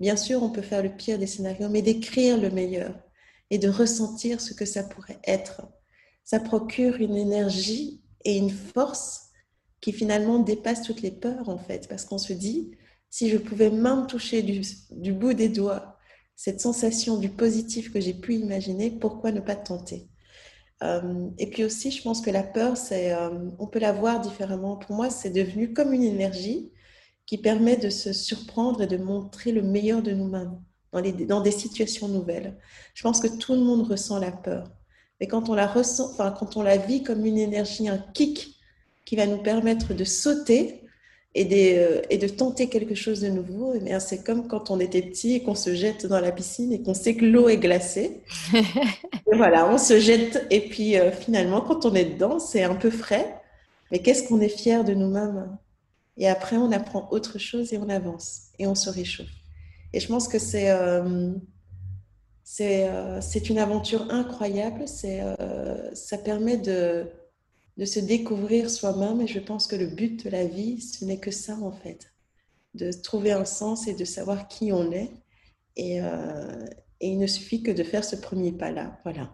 [0.00, 2.94] Bien sûr, on peut faire le pire des scénarios, mais d'écrire le meilleur
[3.50, 5.62] et de ressentir ce que ça pourrait être.
[6.24, 9.30] Ça procure une énergie et une force
[9.80, 12.72] qui finalement dépasse toutes les peurs, en fait, parce qu'on se dit,
[13.10, 15.96] si je pouvais même toucher du, bout des doigts
[16.36, 20.08] cette sensation du positif que j'ai pu imaginer, pourquoi ne pas tenter?
[20.82, 24.20] Euh, Et puis aussi, je pense que la peur, c'est, euh, on peut la voir
[24.20, 24.76] différemment.
[24.76, 26.70] Pour moi, c'est devenu comme une énergie
[27.26, 30.60] qui permet de se surprendre et de montrer le meilleur de nous-mêmes
[30.92, 32.56] dans, dans des situations nouvelles.
[32.94, 34.70] Je pense que tout le monde ressent la peur.
[35.20, 38.56] Mais quand on la ressent, enfin, quand on la vit comme une énergie, un kick
[39.04, 40.82] qui va nous permettre de sauter,
[41.40, 45.02] et, euh, et, de tenter quelque chose de nouveau, eh c'est comme quand on était
[45.02, 48.22] petit et qu'on se jette dans la piscine et qu'on sait que l'eau est glacée.
[48.54, 52.74] et voilà, on se jette et puis euh, finalement, quand on est dedans, c'est un
[52.74, 53.40] peu frais,
[53.90, 55.56] mais qu'est-ce qu'on est fier de nous-mêmes?
[56.16, 59.28] Et après, on apprend autre chose et on avance et on se réchauffe.
[59.92, 61.32] Et je pense que c'est euh,
[62.44, 64.84] c'est une aventure incroyable.
[64.88, 67.06] ça permet de
[67.78, 69.20] de se découvrir soi-même.
[69.20, 72.12] Et je pense que le but de la vie, ce n'est que ça en fait,
[72.74, 75.12] de trouver un sens et de savoir qui on est.
[75.76, 76.66] Et, euh,
[77.00, 78.98] il ne suffit que de faire ce premier pas-là.
[79.04, 79.30] Voilà.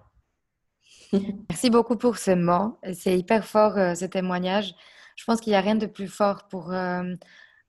[1.49, 2.79] Merci beaucoup pour ce mot.
[2.93, 4.75] C'est hyper fort euh, ce témoignage.
[5.17, 7.15] Je pense qu'il n'y a rien de plus fort pour euh,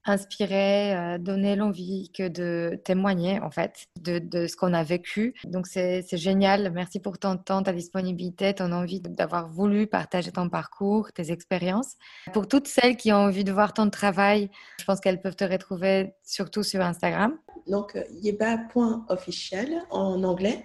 [0.05, 5.33] inspirer, euh, donner l'envie que de témoigner en fait de, ce qu'on a vécu.
[5.45, 6.71] Donc c'est génial.
[6.71, 11.95] Merci pour ton temps, ta disponibilité, ton envie d'avoir voulu partager ton parcours, tes expériences.
[12.33, 14.49] Pour toutes celles qui ont envie de voir ton travail,
[14.79, 17.37] je pense qu'elles peuvent te retrouver surtout sur Instagram.
[17.67, 20.63] Donc euh, yeba.official en anglais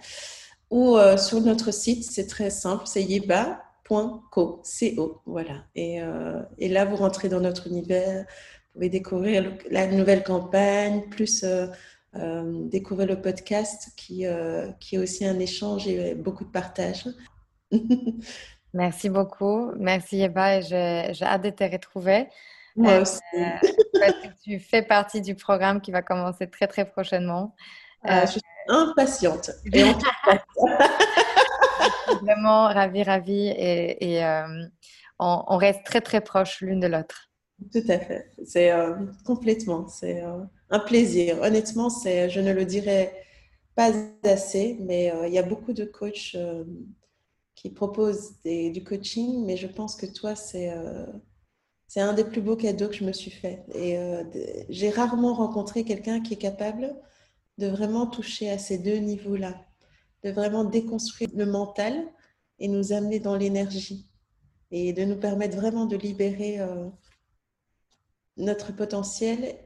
[0.70, 4.62] ou euh, sur notre site, c'est très simple, c'est yeba.co, co,
[5.26, 5.64] voilà.
[5.74, 6.00] Et,
[6.68, 8.24] là, vous rentrez dans notre univers,
[8.72, 11.66] pouvez découvrir la nouvelle campagne, plus euh,
[12.16, 17.06] euh, découvrir le podcast qui, euh, qui est aussi un échange et beaucoup de partage.
[18.72, 19.72] Merci beaucoup.
[19.76, 22.28] Merci Eva et j'ai hâte de te retrouver.
[22.76, 23.20] Moi aussi.
[24.44, 27.56] tu fais partie du programme qui va commencer très très prochainement.
[28.04, 29.50] je suis impatiente.
[32.22, 34.24] vraiment ravie, ravie et, et
[35.18, 37.29] on, on, reste très très proches l'une de l'autre.
[37.72, 38.30] Tout à fait.
[38.44, 38.94] C'est euh,
[39.24, 39.86] complètement.
[39.88, 41.40] C'est euh, un plaisir.
[41.42, 43.14] Honnêtement, c'est, je ne le dirais
[43.74, 43.92] pas
[44.24, 46.36] assez, mais euh, il y a beaucoup de coachs
[47.54, 50.72] qui proposent du coaching, mais je pense que toi, c'est
[51.88, 53.64] c'est un des plus beaux cadeaux que je me suis fait.
[53.74, 53.98] Et
[54.70, 56.96] j'ai rarement rencontré quelqu'un qui est capable
[57.58, 59.62] de vraiment toucher à ces deux niveaux-là,
[60.24, 62.06] de vraiment déconstruire le mental
[62.60, 64.06] et nous amener dans l'énergie
[64.70, 66.60] et de nous permettre vraiment de libérer
[68.40, 69.56] notre potentiel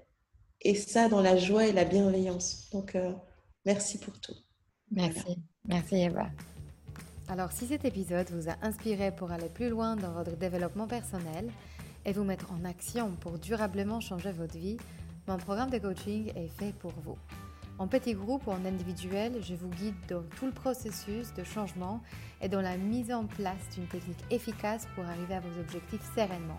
[0.61, 2.69] et ça dans la joie et la bienveillance.
[2.73, 3.13] Donc, euh,
[3.65, 4.35] merci pour tout.
[4.91, 5.39] Merci.
[5.65, 6.29] Merci Eva.
[7.29, 11.51] Alors, si cet épisode vous a inspiré pour aller plus loin dans votre développement personnel
[12.05, 14.77] et vous mettre en action pour durablement changer votre vie,
[15.27, 17.17] mon programme de coaching est fait pour vous.
[17.79, 22.03] En petit groupe ou en individuel, je vous guide dans tout le processus de changement
[22.41, 26.59] et dans la mise en place d'une technique efficace pour arriver à vos objectifs sereinement.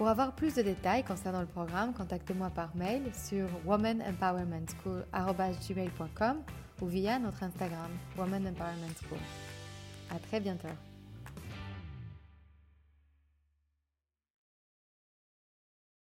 [0.00, 6.36] Pour avoir plus de détails concernant le programme, contactez-moi par mail sur womanempowermentschool.com
[6.80, 9.18] ou via notre Instagram Woman Empowerment School.
[10.10, 10.68] À très bientôt.